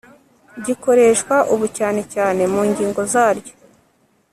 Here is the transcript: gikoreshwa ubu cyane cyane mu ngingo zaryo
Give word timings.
gikoreshwa 0.65 1.35
ubu 1.53 1.65
cyane 1.77 2.01
cyane 2.13 2.41
mu 2.53 2.61
ngingo 2.69 3.01
zaryo 3.11 3.53